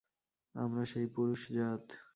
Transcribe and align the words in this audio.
আমরা 0.55 0.83
সেই 0.85 1.07
পুরুষজাত। 1.07 1.83